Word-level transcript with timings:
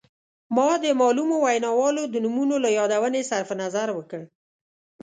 ما 0.55 0.69
د 0.83 0.85
معلومو 1.01 1.35
ویناوالو 1.45 2.03
د 2.09 2.15
نومونو 2.23 2.55
له 2.63 2.69
یادونې 2.77 3.21
صرف 3.31 3.49
نظر 3.63 3.87
وکړ. 3.93 4.21